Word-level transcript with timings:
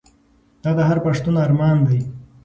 دا 0.61 0.71
د 0.77 0.79
هر 0.89 0.97
پښتون 1.05 1.35
ارمان 1.45 1.77
دی. 1.87 1.99